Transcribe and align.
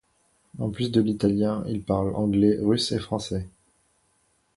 En 0.57 0.71
plus 0.71 0.89
de 0.91 0.99
l'italien, 0.99 1.63
il 1.67 1.83
parle 1.83 2.15
anglais, 2.15 2.57
russe 2.59 2.91
et 2.91 2.97
français. 2.97 3.45